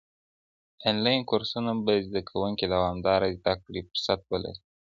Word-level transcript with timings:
انلاين 0.89 1.21
کورسونه 1.29 1.71
به 1.85 1.93
زده 2.07 2.21
کوونکي 2.29 2.65
د 2.67 2.71
دوامداره 2.75 3.29
زده 3.39 3.53
کړې 3.63 3.81
فرصت 3.89 4.19
ولري. 4.31 4.61